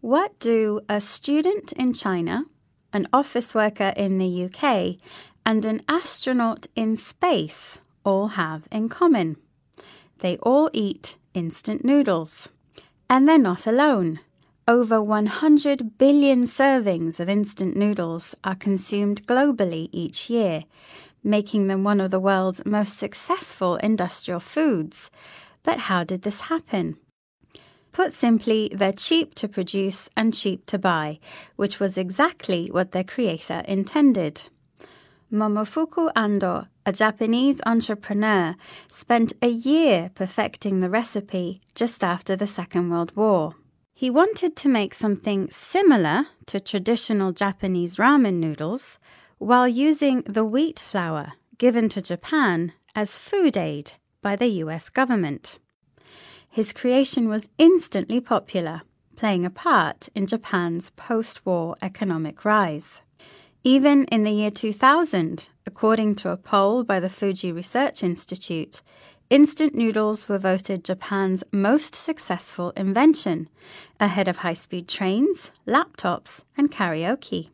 [0.00, 2.46] What do a student in China,
[2.90, 4.96] an office worker in the UK,
[5.44, 9.36] and an astronaut in space all have in common?
[10.20, 12.48] They all eat instant noodles.
[13.10, 14.20] And they're not alone.
[14.66, 20.64] Over 100 billion servings of instant noodles are consumed globally each year,
[21.22, 25.10] making them one of the world's most successful industrial foods.
[25.62, 26.96] But how did this happen?
[27.92, 31.18] Put simply, they're cheap to produce and cheap to buy,
[31.56, 34.42] which was exactly what their creator intended.
[35.32, 38.56] Momofuku Ando, a Japanese entrepreneur,
[38.90, 43.54] spent a year perfecting the recipe just after the Second World War.
[43.92, 48.98] He wanted to make something similar to traditional Japanese ramen noodles
[49.38, 55.58] while using the wheat flour given to Japan as food aid by the US government
[56.50, 58.82] his creation was instantly popular,
[59.14, 63.02] playing a part in Japan's post war economic rise.
[63.62, 68.82] Even in the year 2000, according to a poll by the Fuji Research Institute,
[69.28, 73.48] instant noodles were voted Japan's most successful invention,
[74.00, 77.50] ahead of high speed trains, laptops, and karaoke.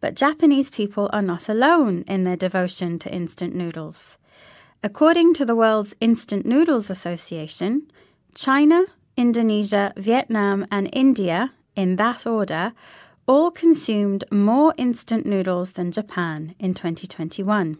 [0.00, 4.16] But Japanese people are not alone in their devotion to instant noodles.
[4.82, 7.90] According to the World's Instant Noodles Association,
[8.34, 8.84] China,
[9.16, 12.72] Indonesia, Vietnam, and India, in that order,
[13.26, 17.78] all consumed more instant noodles than Japan in 2021.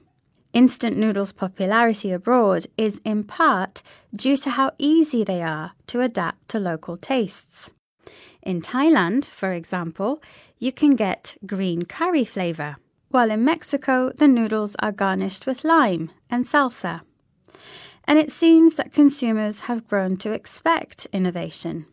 [0.52, 3.82] Instant noodles' popularity abroad is in part
[4.14, 7.70] due to how easy they are to adapt to local tastes.
[8.42, 10.22] In Thailand, for example,
[10.58, 12.76] you can get green curry flavor,
[13.16, 17.00] while in Mexico, the noodles are garnished with lime and salsa
[18.06, 21.86] and it seems that consumers have grown to expect innovation.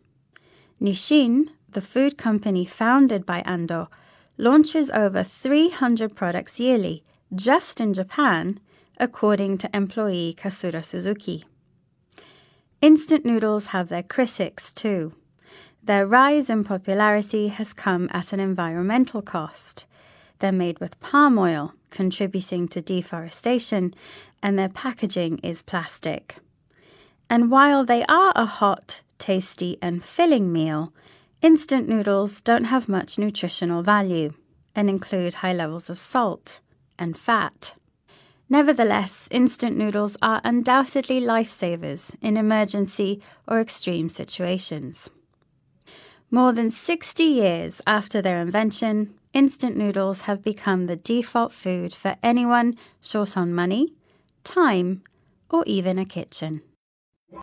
[0.80, 3.88] Nissin, the food company founded by Ando,
[4.36, 7.02] launches over 300 products yearly
[7.34, 8.60] just in Japan,
[8.98, 11.44] according to employee Kasura Suzuki.
[12.80, 15.14] Instant noodles have their critics too.
[15.82, 19.84] Their rise in popularity has come at an environmental cost.
[20.38, 23.94] They're made with palm oil, contributing to deforestation,
[24.42, 26.36] and their packaging is plastic.
[27.30, 30.92] And while they are a hot, tasty, and filling meal,
[31.40, 34.32] instant noodles don't have much nutritional value
[34.74, 36.60] and include high levels of salt
[36.98, 37.74] and fat.
[38.48, 45.10] Nevertheless, instant noodles are undoubtedly lifesavers in emergency or extreme situations.
[46.30, 52.16] More than 60 years after their invention, instant noodles have become the default food for
[52.22, 53.92] anyone short on money,
[54.44, 55.02] time,
[55.50, 56.62] or even a kitchen.